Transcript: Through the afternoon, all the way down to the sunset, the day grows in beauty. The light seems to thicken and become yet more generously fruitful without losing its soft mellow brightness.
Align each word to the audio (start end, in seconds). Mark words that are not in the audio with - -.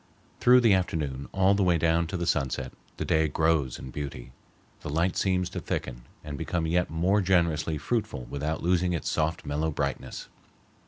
Through 0.39 0.61
the 0.61 0.73
afternoon, 0.73 1.29
all 1.31 1.53
the 1.53 1.61
way 1.61 1.77
down 1.77 2.07
to 2.07 2.17
the 2.17 2.25
sunset, 2.25 2.73
the 2.97 3.05
day 3.05 3.27
grows 3.27 3.77
in 3.77 3.91
beauty. 3.91 4.31
The 4.79 4.89
light 4.89 5.15
seems 5.15 5.47
to 5.51 5.59
thicken 5.59 6.05
and 6.23 6.39
become 6.39 6.65
yet 6.65 6.89
more 6.89 7.21
generously 7.21 7.77
fruitful 7.77 8.23
without 8.27 8.63
losing 8.63 8.93
its 8.93 9.11
soft 9.11 9.45
mellow 9.45 9.69
brightness. 9.69 10.27